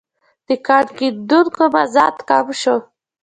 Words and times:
د 0.47 0.49
کان 0.67 0.85
کیندونکو 0.97 1.63
مزد 1.75 2.15
کم 2.29 2.47
شو. 2.61 2.75